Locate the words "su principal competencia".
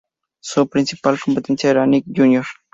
0.41-1.69